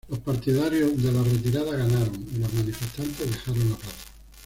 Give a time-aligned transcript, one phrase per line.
[0.09, 4.07] Los partidarios de la retirada ganaron, y los manifestantes dejaron la plaza.